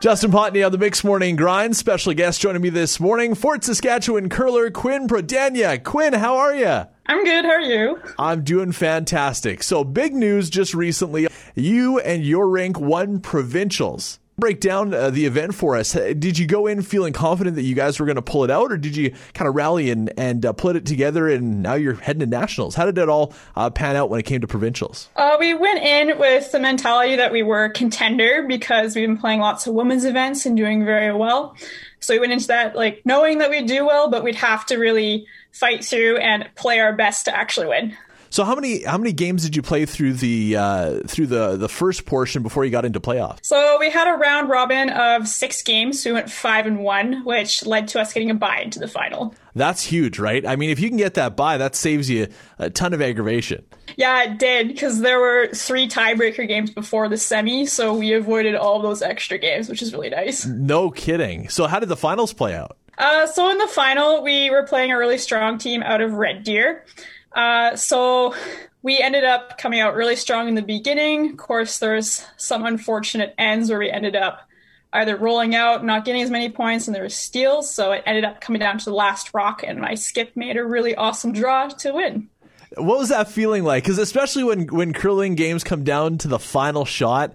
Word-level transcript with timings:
Justin 0.00 0.30
Potney 0.30 0.64
on 0.64 0.70
the 0.70 0.78
Mix 0.78 1.02
Morning 1.02 1.34
Grind. 1.34 1.76
Special 1.76 2.14
guest 2.14 2.40
joining 2.40 2.62
me 2.62 2.68
this 2.68 3.00
morning, 3.00 3.34
Fort 3.34 3.64
Saskatchewan 3.64 4.28
curler 4.28 4.70
Quinn 4.70 5.08
Prodania. 5.08 5.82
Quinn, 5.82 6.12
how 6.12 6.36
are 6.36 6.54
you? 6.54 6.84
I'm 7.06 7.24
good. 7.24 7.44
How 7.44 7.50
are 7.50 7.60
you? 7.60 8.00
I'm 8.16 8.44
doing 8.44 8.70
fantastic. 8.70 9.60
So, 9.64 9.82
big 9.82 10.14
news 10.14 10.50
just 10.50 10.72
recently. 10.72 11.26
You 11.56 11.98
and 11.98 12.24
your 12.24 12.48
rink 12.48 12.78
won 12.78 13.18
provincials 13.18 14.20
break 14.38 14.60
down 14.60 14.94
uh, 14.94 15.10
the 15.10 15.26
event 15.26 15.54
for 15.54 15.76
us. 15.76 15.92
Did 15.92 16.38
you 16.38 16.46
go 16.46 16.66
in 16.66 16.82
feeling 16.82 17.12
confident 17.12 17.56
that 17.56 17.62
you 17.62 17.74
guys 17.74 17.98
were 17.98 18.06
going 18.06 18.16
to 18.16 18.22
pull 18.22 18.44
it 18.44 18.50
out, 18.50 18.72
or 18.72 18.78
did 18.78 18.96
you 18.96 19.12
kind 19.34 19.48
of 19.48 19.54
rally 19.54 19.90
and 19.90 20.12
and 20.16 20.46
uh, 20.46 20.52
put 20.52 20.76
it 20.76 20.86
together, 20.86 21.28
and 21.28 21.62
now 21.62 21.74
you're 21.74 21.94
heading 21.94 22.20
to 22.20 22.26
nationals? 22.26 22.74
How 22.74 22.86
did 22.86 22.98
it 22.98 23.08
all 23.08 23.34
uh, 23.56 23.70
pan 23.70 23.96
out 23.96 24.10
when 24.10 24.20
it 24.20 24.24
came 24.24 24.40
to 24.40 24.46
provincials? 24.46 25.08
Uh, 25.16 25.36
we 25.38 25.54
went 25.54 25.82
in 25.82 26.18
with 26.18 26.52
the 26.52 26.60
mentality 26.60 27.16
that 27.16 27.32
we 27.32 27.42
were 27.42 27.68
contender 27.70 28.44
because 28.46 28.94
we've 28.94 29.08
been 29.08 29.18
playing 29.18 29.40
lots 29.40 29.66
of 29.66 29.74
women's 29.74 30.04
events 30.04 30.46
and 30.46 30.56
doing 30.56 30.84
very 30.84 31.12
well. 31.12 31.56
So 32.00 32.14
we 32.14 32.20
went 32.20 32.32
into 32.32 32.46
that 32.48 32.76
like 32.76 33.02
knowing 33.04 33.38
that 33.38 33.50
we'd 33.50 33.66
do 33.66 33.84
well, 33.84 34.08
but 34.08 34.22
we'd 34.22 34.36
have 34.36 34.64
to 34.66 34.76
really 34.76 35.26
fight 35.52 35.84
through 35.84 36.18
and 36.18 36.48
play 36.54 36.78
our 36.78 36.94
best 36.94 37.24
to 37.24 37.36
actually 37.36 37.66
win. 37.66 37.96
So 38.30 38.44
how 38.44 38.54
many 38.54 38.82
how 38.82 38.98
many 38.98 39.12
games 39.12 39.42
did 39.42 39.56
you 39.56 39.62
play 39.62 39.86
through 39.86 40.14
the 40.14 40.56
uh, 40.56 41.00
through 41.06 41.26
the 41.26 41.56
the 41.56 41.68
first 41.68 42.06
portion 42.06 42.42
before 42.42 42.64
you 42.64 42.70
got 42.70 42.84
into 42.84 43.00
playoffs? 43.00 43.38
So 43.42 43.76
we 43.80 43.90
had 43.90 44.12
a 44.12 44.16
round 44.16 44.48
robin 44.48 44.90
of 44.90 45.26
six 45.28 45.62
games. 45.62 46.02
So 46.02 46.10
we 46.10 46.14
went 46.14 46.30
five 46.30 46.66
and 46.66 46.80
one, 46.80 47.24
which 47.24 47.64
led 47.64 47.88
to 47.88 48.00
us 48.00 48.12
getting 48.12 48.30
a 48.30 48.34
bye 48.34 48.60
into 48.60 48.78
the 48.78 48.88
final. 48.88 49.34
That's 49.54 49.82
huge, 49.82 50.18
right? 50.18 50.46
I 50.46 50.56
mean, 50.56 50.70
if 50.70 50.78
you 50.78 50.88
can 50.88 50.98
get 50.98 51.14
that 51.14 51.36
bye, 51.36 51.56
that 51.58 51.74
saves 51.74 52.08
you 52.08 52.28
a 52.58 52.70
ton 52.70 52.94
of 52.94 53.02
aggravation. 53.02 53.64
Yeah, 53.96 54.22
it 54.24 54.38
did 54.38 54.68
because 54.68 55.00
there 55.00 55.18
were 55.18 55.48
three 55.48 55.88
tiebreaker 55.88 56.46
games 56.46 56.70
before 56.70 57.08
the 57.08 57.16
semi, 57.16 57.66
so 57.66 57.94
we 57.94 58.12
avoided 58.12 58.54
all 58.54 58.80
those 58.80 59.02
extra 59.02 59.38
games, 59.38 59.68
which 59.68 59.82
is 59.82 59.92
really 59.92 60.10
nice. 60.10 60.46
No 60.46 60.90
kidding. 60.90 61.48
So 61.48 61.66
how 61.66 61.80
did 61.80 61.88
the 61.88 61.96
finals 61.96 62.32
play 62.32 62.54
out? 62.54 62.76
Uh, 62.98 63.26
so 63.26 63.48
in 63.48 63.58
the 63.58 63.68
final, 63.68 64.22
we 64.22 64.50
were 64.50 64.64
playing 64.64 64.90
a 64.90 64.98
really 64.98 65.18
strong 65.18 65.56
team 65.56 65.82
out 65.82 66.00
of 66.00 66.12
Red 66.12 66.42
Deer. 66.42 66.84
Uh, 67.32 67.76
so 67.76 68.34
we 68.82 68.98
ended 68.98 69.24
up 69.24 69.58
coming 69.58 69.80
out 69.80 69.94
really 69.94 70.16
strong 70.16 70.48
in 70.48 70.54
the 70.54 70.62
beginning. 70.62 71.30
Of 71.30 71.36
course, 71.36 71.78
there's 71.78 72.24
some 72.36 72.64
unfortunate 72.64 73.34
ends 73.38 73.70
where 73.70 73.78
we 73.78 73.90
ended 73.90 74.16
up 74.16 74.48
either 74.92 75.16
rolling 75.16 75.54
out, 75.54 75.84
not 75.84 76.04
getting 76.04 76.22
as 76.22 76.30
many 76.30 76.48
points, 76.48 76.86
and 76.86 76.94
there 76.94 77.02
was 77.02 77.14
steals. 77.14 77.70
So 77.72 77.92
it 77.92 78.02
ended 78.06 78.24
up 78.24 78.40
coming 78.40 78.60
down 78.60 78.78
to 78.78 78.84
the 78.84 78.94
last 78.94 79.34
rock, 79.34 79.62
and 79.66 79.80
my 79.80 79.94
skip 79.94 80.36
made 80.36 80.56
a 80.56 80.64
really 80.64 80.94
awesome 80.94 81.32
draw 81.32 81.68
to 81.68 81.92
win. 81.92 82.28
What 82.76 82.98
was 82.98 83.08
that 83.08 83.28
feeling 83.28 83.64
like? 83.64 83.84
Because 83.84 83.98
especially 83.98 84.44
when 84.44 84.66
when 84.68 84.92
curling 84.92 85.34
games 85.34 85.64
come 85.64 85.84
down 85.84 86.18
to 86.18 86.28
the 86.28 86.38
final 86.38 86.84
shot, 86.84 87.34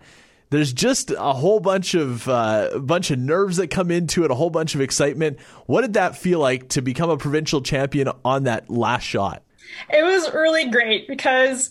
there's 0.51 0.71
just 0.71 1.09
a 1.09 1.33
whole 1.33 1.59
bunch 1.59 1.95
of 1.95 2.27
uh, 2.29 2.79
bunch 2.79 3.09
of 3.09 3.17
nerves 3.19 3.57
that 3.57 3.69
come 3.69 3.89
into 3.89 4.23
it, 4.23 4.31
a 4.31 4.35
whole 4.35 4.51
bunch 4.51 4.75
of 4.75 4.81
excitement. 4.81 5.39
What 5.65 5.81
did 5.81 5.93
that 5.93 6.15
feel 6.17 6.39
like 6.39 6.69
to 6.69 6.81
become 6.81 7.09
a 7.09 7.17
provincial 7.17 7.61
champion 7.61 8.09
on 8.23 8.43
that 8.43 8.69
last 8.69 9.03
shot? 9.03 9.43
It 9.89 10.03
was 10.03 10.33
really 10.33 10.69
great 10.69 11.07
because 11.07 11.69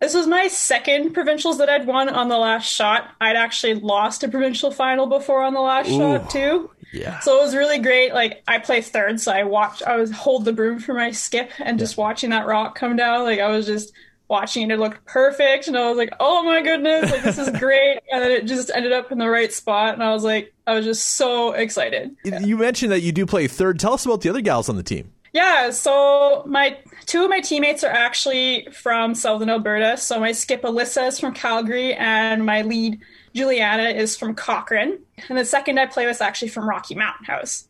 this 0.00 0.14
was 0.14 0.26
my 0.26 0.48
second 0.48 1.12
provincials 1.12 1.58
that 1.58 1.68
I'd 1.68 1.86
won 1.86 2.08
on 2.08 2.28
the 2.28 2.38
last 2.38 2.66
shot. 2.66 3.10
I'd 3.20 3.36
actually 3.36 3.74
lost 3.74 4.22
a 4.22 4.28
provincial 4.28 4.70
final 4.70 5.06
before 5.06 5.42
on 5.42 5.54
the 5.54 5.60
last 5.60 5.88
Ooh, 5.90 5.98
shot 5.98 6.30
too. 6.30 6.70
Yeah. 6.92 7.18
So 7.20 7.38
it 7.38 7.42
was 7.42 7.54
really 7.54 7.78
great. 7.78 8.14
Like 8.14 8.42
I 8.46 8.58
play 8.58 8.80
third, 8.80 9.20
so 9.20 9.32
I 9.32 9.42
watched. 9.42 9.82
I 9.82 9.96
was 9.96 10.10
hold 10.10 10.44
the 10.44 10.52
broom 10.52 10.78
for 10.78 10.94
my 10.94 11.10
skip 11.10 11.50
and 11.58 11.78
yeah. 11.78 11.84
just 11.84 11.96
watching 11.96 12.30
that 12.30 12.46
rock 12.46 12.76
come 12.76 12.96
down. 12.96 13.24
Like 13.24 13.40
I 13.40 13.48
was 13.48 13.66
just 13.66 13.92
watching 14.28 14.70
it. 14.70 14.74
It 14.74 14.78
looked 14.78 15.04
perfect, 15.04 15.68
and 15.68 15.76
I 15.76 15.88
was 15.88 15.98
like, 15.98 16.12
"Oh 16.20 16.44
my 16.44 16.62
goodness, 16.62 17.10
like 17.10 17.22
this 17.22 17.38
is 17.38 17.50
great!" 17.58 17.98
and 18.12 18.22
then 18.22 18.30
it 18.30 18.46
just 18.46 18.70
ended 18.74 18.92
up 18.92 19.10
in 19.10 19.18
the 19.18 19.28
right 19.28 19.52
spot, 19.52 19.94
and 19.94 20.02
I 20.02 20.12
was 20.12 20.24
like, 20.24 20.52
I 20.66 20.74
was 20.74 20.84
just 20.84 21.16
so 21.16 21.52
excited. 21.52 22.14
You 22.24 22.56
mentioned 22.56 22.92
that 22.92 23.00
you 23.00 23.12
do 23.12 23.26
play 23.26 23.48
third. 23.48 23.78
Tell 23.78 23.94
us 23.94 24.06
about 24.06 24.20
the 24.20 24.28
other 24.28 24.40
gals 24.40 24.68
on 24.68 24.76
the 24.76 24.82
team. 24.82 25.12
Yeah, 25.38 25.70
so 25.70 26.42
my 26.46 26.78
two 27.06 27.22
of 27.22 27.30
my 27.30 27.38
teammates 27.38 27.84
are 27.84 27.92
actually 27.92 28.66
from 28.72 29.14
Southern 29.14 29.48
Alberta. 29.48 29.96
So 29.96 30.18
my 30.18 30.32
skip 30.32 30.62
Alyssa 30.62 31.06
is 31.06 31.20
from 31.20 31.32
Calgary, 31.32 31.94
and 31.94 32.44
my 32.44 32.62
lead 32.62 32.98
Juliana 33.36 33.90
is 33.90 34.16
from 34.16 34.34
Cochrane. 34.34 34.98
And 35.28 35.38
the 35.38 35.44
second 35.44 35.78
I 35.78 35.86
play 35.86 36.06
with 36.06 36.16
is 36.16 36.20
actually 36.20 36.48
from 36.48 36.68
Rocky 36.68 36.96
Mountain 36.96 37.26
House. 37.26 37.67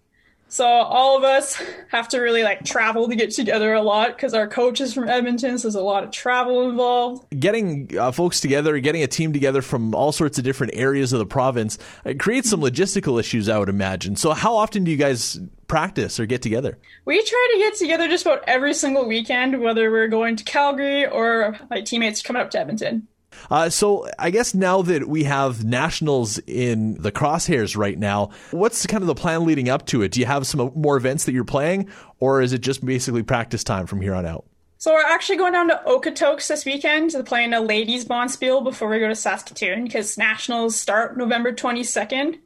So 0.50 0.64
all 0.66 1.16
of 1.16 1.24
us 1.24 1.62
have 1.88 2.08
to 2.08 2.20
really 2.20 2.42
like 2.42 2.64
travel 2.64 3.06
to 3.08 3.14
get 3.14 3.32
together 3.32 3.74
a 3.74 3.82
lot 3.82 4.16
because 4.16 4.32
our 4.32 4.48
coach 4.48 4.80
is 4.80 4.94
from 4.94 5.08
Edmonton, 5.08 5.58
so 5.58 5.68
there's 5.68 5.74
a 5.74 5.82
lot 5.82 6.04
of 6.04 6.10
travel 6.10 6.68
involved. 6.68 7.26
Getting 7.38 7.96
uh, 7.98 8.12
folks 8.12 8.40
together, 8.40 8.78
getting 8.80 9.02
a 9.02 9.06
team 9.06 9.34
together 9.34 9.60
from 9.60 9.94
all 9.94 10.10
sorts 10.10 10.38
of 10.38 10.44
different 10.44 10.72
areas 10.74 11.12
of 11.12 11.18
the 11.18 11.26
province, 11.26 11.76
it 12.06 12.18
creates 12.18 12.48
some 12.48 12.60
logistical 12.60 13.20
issues, 13.20 13.48
I 13.48 13.58
would 13.58 13.68
imagine. 13.68 14.16
So 14.16 14.32
how 14.32 14.56
often 14.56 14.84
do 14.84 14.90
you 14.90 14.96
guys 14.96 15.38
practice 15.66 16.18
or 16.18 16.24
get 16.24 16.40
together? 16.40 16.78
We 17.04 17.22
try 17.22 17.50
to 17.52 17.58
get 17.58 17.74
together 17.76 18.08
just 18.08 18.24
about 18.24 18.42
every 18.46 18.72
single 18.72 19.06
weekend, 19.06 19.60
whether 19.60 19.90
we're 19.90 20.08
going 20.08 20.36
to 20.36 20.44
Calgary 20.44 21.06
or 21.06 21.58
my 21.68 21.82
teammates 21.82 22.22
coming 22.22 22.40
up 22.40 22.50
to 22.52 22.60
Edmonton. 22.60 23.06
Uh, 23.50 23.68
so 23.68 24.08
I 24.18 24.30
guess 24.30 24.54
now 24.54 24.82
that 24.82 25.08
we 25.08 25.24
have 25.24 25.64
nationals 25.64 26.38
in 26.46 26.94
the 27.00 27.12
crosshairs 27.12 27.76
right 27.76 27.98
now, 27.98 28.30
what's 28.50 28.86
kind 28.86 29.02
of 29.02 29.06
the 29.06 29.14
plan 29.14 29.44
leading 29.44 29.68
up 29.68 29.86
to 29.86 30.02
it? 30.02 30.12
Do 30.12 30.20
you 30.20 30.26
have 30.26 30.46
some 30.46 30.72
more 30.74 30.96
events 30.96 31.24
that 31.24 31.32
you're 31.32 31.44
playing, 31.44 31.88
or 32.20 32.40
is 32.40 32.52
it 32.52 32.60
just 32.60 32.84
basically 32.84 33.22
practice 33.22 33.64
time 33.64 33.86
from 33.86 34.00
here 34.00 34.14
on 34.14 34.26
out? 34.26 34.44
So 34.80 34.92
we're 34.92 35.02
actually 35.02 35.38
going 35.38 35.54
down 35.54 35.68
to 35.68 35.82
Okotoks 35.86 36.46
this 36.46 36.64
weekend 36.64 37.10
to 37.10 37.24
play 37.24 37.42
in 37.42 37.52
a 37.52 37.60
ladies 37.60 38.04
bonspiel 38.04 38.62
before 38.62 38.88
we 38.88 39.00
go 39.00 39.08
to 39.08 39.14
Saskatoon 39.16 39.82
because 39.84 40.16
nationals 40.16 40.76
start 40.76 41.18
November 41.18 41.52
22nd. 41.52 42.38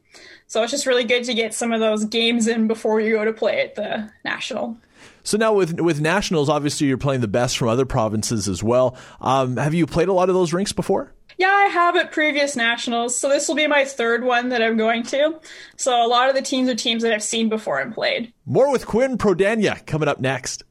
So 0.47 0.63
it's 0.63 0.71
just 0.71 0.87
really 0.87 1.03
good 1.03 1.25
to 1.25 1.35
get 1.35 1.53
some 1.53 1.71
of 1.71 1.79
those 1.79 2.05
games 2.05 2.47
in 2.47 2.67
before 2.67 2.99
you 2.99 3.13
go 3.13 3.25
to 3.25 3.33
play 3.33 3.61
at 3.61 3.75
the 3.75 4.11
national. 4.25 4.77
So 5.23 5.37
now 5.37 5.53
with 5.53 5.79
with 5.79 6.01
nationals, 6.01 6.49
obviously 6.49 6.87
you're 6.87 6.97
playing 6.97 7.21
the 7.21 7.27
best 7.27 7.57
from 7.57 7.69
other 7.69 7.85
provinces 7.85 8.47
as 8.47 8.61
well. 8.61 8.97
Um, 9.21 9.57
have 9.57 9.73
you 9.73 9.85
played 9.87 10.09
a 10.09 10.13
lot 10.13 10.29
of 10.29 10.35
those 10.35 10.53
rinks 10.53 10.73
before? 10.73 11.13
Yeah, 11.37 11.47
I 11.47 11.65
have 11.65 11.95
at 11.95 12.11
previous 12.11 12.55
nationals. 12.55 13.17
So 13.17 13.29
this 13.29 13.47
will 13.47 13.55
be 13.55 13.65
my 13.65 13.85
third 13.85 14.23
one 14.23 14.49
that 14.49 14.61
I'm 14.61 14.77
going 14.77 15.03
to. 15.03 15.39
So 15.77 16.05
a 16.05 16.07
lot 16.07 16.29
of 16.29 16.35
the 16.35 16.41
teams 16.41 16.69
are 16.69 16.75
teams 16.75 17.03
that 17.03 17.13
I've 17.13 17.23
seen 17.23 17.49
before 17.49 17.79
and 17.79 17.93
played. 17.93 18.33
More 18.45 18.71
with 18.71 18.85
Quinn 18.85 19.17
Prodaniuk 19.17 19.85
coming 19.85 20.07
up 20.07 20.19
next. 20.19 20.63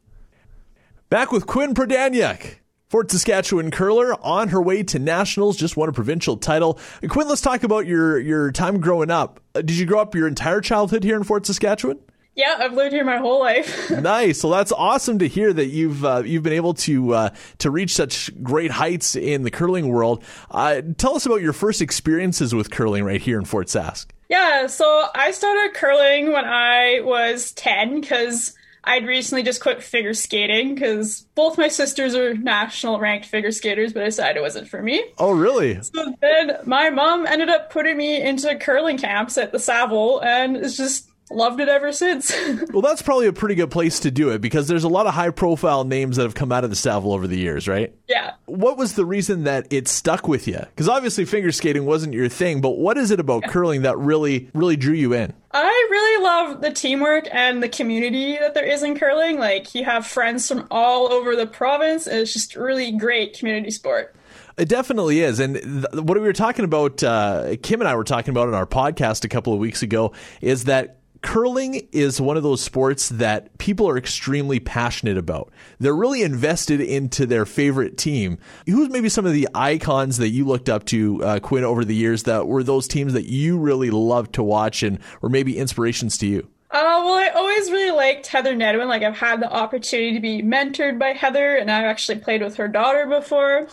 Back 1.10 1.32
with 1.32 1.46
Quinn 1.46 1.74
Prodaniuk. 1.74 2.56
Fort 2.88 3.10
Saskatchewan 3.10 3.70
curler 3.70 4.14
on 4.22 4.48
her 4.48 4.60
way 4.60 4.82
to 4.82 4.98
nationals, 4.98 5.56
just 5.56 5.78
won 5.78 5.88
a 5.88 5.92
provincial 5.92 6.36
title. 6.36 6.78
Quinn, 7.08 7.26
let's 7.26 7.40
talk 7.40 7.62
about 7.62 7.86
your 7.86 8.18
your 8.20 8.52
time 8.52 8.80
growing 8.80 9.10
up. 9.10 9.40
Uh, 9.54 9.62
did 9.62 9.78
you 9.78 9.86
grow 9.86 10.00
up 10.00 10.14
your 10.14 10.28
entire 10.28 10.60
childhood 10.60 11.02
here 11.02 11.16
in 11.16 11.24
Fort 11.24 11.46
Saskatchewan? 11.46 11.98
Yeah, 12.34 12.56
I've 12.58 12.72
lived 12.72 12.94
here 12.94 13.04
my 13.04 13.18
whole 13.18 13.40
life. 13.40 13.90
nice. 14.00 14.42
Well, 14.42 14.52
that's 14.52 14.72
awesome 14.72 15.18
to 15.18 15.28
hear 15.28 15.52
that 15.52 15.66
you've 15.66 16.04
uh, 16.04 16.22
you've 16.24 16.42
been 16.42 16.54
able 16.54 16.74
to 16.74 17.14
uh, 17.14 17.30
to 17.58 17.70
reach 17.70 17.94
such 17.94 18.30
great 18.42 18.70
heights 18.70 19.14
in 19.16 19.42
the 19.42 19.50
curling 19.50 19.88
world. 19.88 20.24
Uh, 20.50 20.80
tell 20.96 21.14
us 21.14 21.26
about 21.26 21.42
your 21.42 21.52
first 21.52 21.82
experiences 21.82 22.54
with 22.54 22.70
curling 22.70 23.04
right 23.04 23.20
here 23.20 23.38
in 23.38 23.44
Fort 23.44 23.66
Sask. 23.66 24.06
Yeah, 24.30 24.66
so 24.66 25.08
I 25.14 25.30
started 25.32 25.74
curling 25.74 26.32
when 26.32 26.46
I 26.46 27.00
was 27.00 27.52
ten 27.52 28.00
because 28.00 28.56
I'd 28.84 29.06
recently 29.06 29.42
just 29.42 29.60
quit 29.60 29.82
figure 29.82 30.14
skating 30.14 30.74
because 30.74 31.26
both 31.34 31.56
my 31.58 31.68
sisters 31.68 32.14
are 32.14 32.34
national 32.34 32.98
ranked 32.98 33.26
figure 33.26 33.52
skaters, 33.52 33.92
but 33.92 34.02
I 34.02 34.06
decided 34.06 34.38
it 34.38 34.42
wasn't 34.42 34.68
for 34.68 34.82
me. 34.82 35.04
Oh, 35.18 35.32
really? 35.32 35.80
So 35.82 36.14
then 36.20 36.56
my 36.64 36.90
mom 36.90 37.26
ended 37.26 37.48
up 37.48 37.70
putting 37.70 37.96
me 37.96 38.20
into 38.20 38.56
curling 38.56 38.98
camps 38.98 39.38
at 39.38 39.52
the 39.52 39.58
Saville, 39.58 40.20
and 40.20 40.56
it's 40.56 40.76
just 40.76 41.11
loved 41.34 41.60
it 41.60 41.68
ever 41.68 41.92
since. 41.92 42.32
well, 42.72 42.82
that's 42.82 43.02
probably 43.02 43.26
a 43.26 43.32
pretty 43.32 43.54
good 43.54 43.70
place 43.70 44.00
to 44.00 44.10
do 44.10 44.30
it 44.30 44.40
because 44.40 44.68
there's 44.68 44.84
a 44.84 44.88
lot 44.88 45.06
of 45.06 45.14
high 45.14 45.30
profile 45.30 45.84
names 45.84 46.16
that 46.16 46.22
have 46.22 46.34
come 46.34 46.52
out 46.52 46.64
of 46.64 46.70
the 46.70 46.76
Saville 46.76 47.12
over 47.12 47.26
the 47.26 47.38
years, 47.38 47.68
right? 47.68 47.94
Yeah. 48.08 48.34
What 48.46 48.76
was 48.76 48.94
the 48.94 49.04
reason 49.04 49.44
that 49.44 49.72
it 49.72 49.88
stuck 49.88 50.28
with 50.28 50.46
you? 50.46 50.58
Because 50.58 50.88
obviously 50.88 51.24
figure 51.24 51.52
skating 51.52 51.86
wasn't 51.86 52.14
your 52.14 52.28
thing, 52.28 52.60
but 52.60 52.78
what 52.78 52.98
is 52.98 53.10
it 53.10 53.20
about 53.20 53.42
yeah. 53.42 53.48
curling 53.48 53.82
that 53.82 53.98
really, 53.98 54.50
really 54.54 54.76
drew 54.76 54.94
you 54.94 55.14
in? 55.14 55.32
I 55.52 55.88
really 55.90 56.24
love 56.24 56.60
the 56.62 56.72
teamwork 56.72 57.28
and 57.30 57.62
the 57.62 57.68
community 57.68 58.38
that 58.38 58.54
there 58.54 58.64
is 58.64 58.82
in 58.82 58.98
curling. 58.98 59.38
Like, 59.38 59.74
you 59.74 59.84
have 59.84 60.06
friends 60.06 60.48
from 60.48 60.66
all 60.70 61.12
over 61.12 61.36
the 61.36 61.46
province, 61.46 62.06
and 62.06 62.18
it's 62.18 62.32
just 62.32 62.56
really 62.56 62.92
great 62.92 63.36
community 63.38 63.70
sport. 63.70 64.14
It 64.56 64.68
definitely 64.68 65.20
is. 65.20 65.40
And 65.40 65.54
th- 65.54 66.04
what 66.04 66.16
we 66.16 66.20
were 66.20 66.32
talking 66.32 66.64
about, 66.64 67.02
uh, 67.02 67.56
Kim 67.62 67.80
and 67.80 67.88
I 67.88 67.96
were 67.96 68.04
talking 68.04 68.30
about 68.30 68.48
in 68.48 68.54
our 68.54 68.66
podcast 68.66 69.24
a 69.24 69.28
couple 69.28 69.52
of 69.52 69.58
weeks 69.58 69.82
ago, 69.82 70.12
is 70.40 70.64
that 70.64 70.98
curling 71.22 71.88
is 71.92 72.20
one 72.20 72.36
of 72.36 72.42
those 72.42 72.60
sports 72.60 73.08
that 73.10 73.56
people 73.58 73.88
are 73.88 73.96
extremely 73.96 74.60
passionate 74.60 75.16
about. 75.16 75.50
They're 75.78 75.94
really 75.94 76.22
invested 76.22 76.80
into 76.80 77.26
their 77.26 77.46
favorite 77.46 77.96
team. 77.96 78.38
Who's 78.66 78.90
maybe 78.90 79.08
some 79.08 79.24
of 79.24 79.32
the 79.32 79.48
icons 79.54 80.18
that 80.18 80.28
you 80.28 80.44
looked 80.44 80.68
up 80.68 80.84
to, 80.86 81.24
uh, 81.24 81.40
Quinn, 81.40 81.64
over 81.64 81.84
the 81.84 81.94
years 81.94 82.24
that 82.24 82.46
were 82.46 82.62
those 82.62 82.86
teams 82.86 83.12
that 83.14 83.26
you 83.26 83.58
really 83.58 83.90
loved 83.90 84.34
to 84.34 84.42
watch 84.42 84.82
and 84.82 84.98
were 85.20 85.28
maybe 85.28 85.58
inspirations 85.58 86.18
to 86.18 86.26
you? 86.26 86.48
Uh, 86.70 87.02
well, 87.04 87.14
I 87.14 87.28
always 87.28 87.70
really 87.70 87.94
liked 87.94 88.26
Heather 88.26 88.54
Nedohin. 88.54 88.88
Like, 88.88 89.02
I've 89.02 89.16
had 89.16 89.40
the 89.40 89.52
opportunity 89.52 90.14
to 90.14 90.20
be 90.20 90.42
mentored 90.42 90.98
by 90.98 91.10
Heather, 91.10 91.56
and 91.56 91.70
I've 91.70 91.84
actually 91.84 92.18
played 92.18 92.42
with 92.42 92.56
her 92.56 92.66
daughter 92.66 93.06
before. 93.06 93.68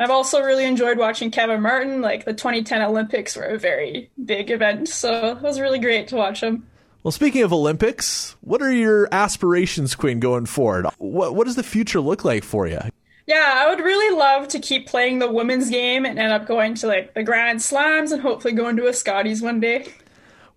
I've 0.00 0.10
also 0.10 0.40
really 0.40 0.64
enjoyed 0.64 0.98
watching 0.98 1.30
Kevin 1.30 1.60
Martin. 1.60 2.00
Like 2.00 2.24
the 2.24 2.32
2010 2.32 2.82
Olympics 2.82 3.36
were 3.36 3.42
a 3.42 3.58
very 3.58 4.10
big 4.24 4.50
event, 4.50 4.88
so 4.88 5.32
it 5.32 5.42
was 5.42 5.60
really 5.60 5.80
great 5.80 6.08
to 6.08 6.16
watch 6.16 6.40
him. 6.40 6.66
Well, 7.08 7.12
speaking 7.12 7.42
of 7.42 7.54
Olympics, 7.54 8.36
what 8.42 8.60
are 8.60 8.70
your 8.70 9.08
aspirations, 9.10 9.94
Quinn, 9.94 10.20
going 10.20 10.44
forward? 10.44 10.84
What, 10.98 11.34
what 11.34 11.46
does 11.46 11.56
the 11.56 11.62
future 11.62 12.02
look 12.02 12.22
like 12.22 12.44
for 12.44 12.66
you? 12.66 12.80
Yeah, 13.26 13.54
I 13.56 13.70
would 13.70 13.82
really 13.82 14.14
love 14.14 14.48
to 14.48 14.58
keep 14.58 14.86
playing 14.86 15.18
the 15.18 15.32
women's 15.32 15.70
game 15.70 16.04
and 16.04 16.18
end 16.18 16.32
up 16.32 16.46
going 16.46 16.74
to 16.74 16.86
like 16.86 17.14
the 17.14 17.22
Grand 17.22 17.62
Slams 17.62 18.12
and 18.12 18.20
hopefully 18.20 18.52
going 18.52 18.76
to 18.76 18.88
a 18.88 18.92
Scotties 18.92 19.40
one 19.40 19.58
day. 19.58 19.90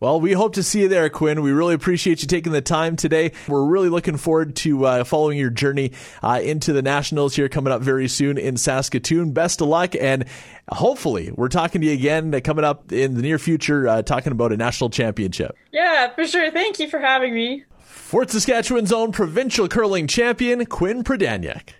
Well, 0.01 0.19
we 0.19 0.31
hope 0.31 0.55
to 0.55 0.63
see 0.63 0.81
you 0.81 0.87
there, 0.87 1.11
Quinn. 1.11 1.43
We 1.43 1.51
really 1.51 1.75
appreciate 1.75 2.23
you 2.23 2.27
taking 2.27 2.53
the 2.53 2.61
time 2.61 2.95
today. 2.95 3.33
We're 3.47 3.63
really 3.63 3.89
looking 3.89 4.17
forward 4.17 4.55
to 4.55 4.85
uh, 4.87 5.03
following 5.03 5.37
your 5.37 5.51
journey 5.51 5.91
uh, 6.23 6.39
into 6.43 6.73
the 6.73 6.81
Nationals 6.81 7.35
here 7.35 7.47
coming 7.47 7.71
up 7.71 7.83
very 7.83 8.07
soon 8.07 8.39
in 8.39 8.57
Saskatoon. 8.57 9.31
Best 9.31 9.61
of 9.61 9.67
luck, 9.67 9.93
and 9.93 10.25
hopefully, 10.69 11.31
we're 11.35 11.49
talking 11.49 11.81
to 11.81 11.87
you 11.87 11.93
again 11.93 12.31
coming 12.41 12.65
up 12.65 12.91
in 12.91 13.13
the 13.13 13.21
near 13.21 13.37
future, 13.37 13.87
uh, 13.87 14.01
talking 14.01 14.31
about 14.31 14.51
a 14.51 14.57
national 14.57 14.89
championship. 14.89 15.55
Yeah, 15.71 16.11
for 16.15 16.25
sure. 16.25 16.49
Thank 16.49 16.79
you 16.79 16.89
for 16.89 16.99
having 16.99 17.35
me. 17.35 17.65
Fort 17.77 18.31
Saskatchewan's 18.31 18.91
own 18.91 19.11
provincial 19.11 19.67
curling 19.67 20.07
champion, 20.07 20.65
Quinn 20.65 21.03
Prodaniuk. 21.03 21.73